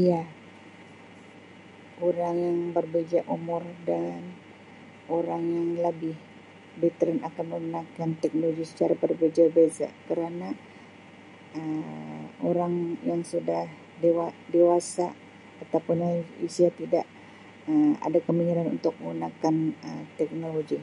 [0.00, 0.20] Iya,
[2.08, 4.20] orang yang berbeza umur dan
[5.16, 6.16] orang yang labih
[6.80, 10.48] veteren akan menggunakan teknologi secara berbeza-beza kerana
[11.58, 12.74] Um orang
[13.10, 13.62] yang sudah
[14.02, 15.06] dewa-dewasa
[15.62, 15.98] atau pun
[16.80, 17.06] tidak
[17.70, 19.54] Um ada kemahiran untuk menggunakan
[19.86, 20.78] Um teknologi.